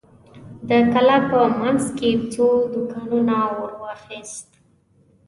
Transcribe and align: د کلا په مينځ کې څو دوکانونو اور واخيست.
د 0.67 0.69
کلا 0.93 1.17
په 1.29 1.39
مينځ 1.59 1.83
کې 1.97 2.09
څو 2.33 2.45
دوکانونو 2.73 3.33
اور 3.57 3.71
واخيست. 3.81 4.49